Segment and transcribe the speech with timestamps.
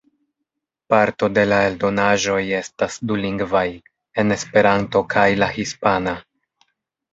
[0.93, 3.63] Parto de la eldonaĵoj estas dulingvaj,
[4.25, 6.19] en Esperanto kaj la hispana.